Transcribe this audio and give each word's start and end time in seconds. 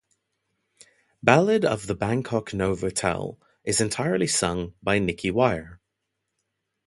"Ballad 1.21 1.63
of 1.63 1.85
the 1.85 1.93
Bangkok 1.93 2.49
Novotel" 2.53 3.37
is 3.63 3.79
entirely 3.81 4.25
sung 4.25 4.73
by 4.81 4.97
Nicky 4.97 5.29
Wire. 5.29 5.79